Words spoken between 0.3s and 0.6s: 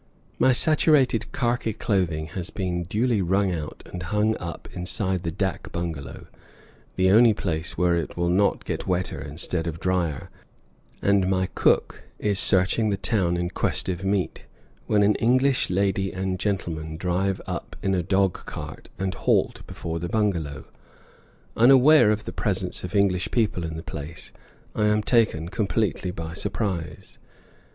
My